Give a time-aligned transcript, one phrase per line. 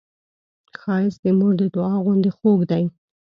[0.79, 2.83] ښایست د مور د دعا غوندې خوږ دی